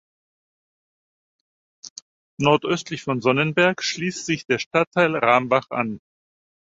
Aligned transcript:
Nordöstlich 2.39 3.03
von 3.03 3.21
Sonnenberg 3.21 3.83
schließt 3.83 4.25
sich 4.25 4.47
der 4.47 4.57
Stadtteil 4.57 5.15
Rambach 5.15 5.69
an. 5.69 5.99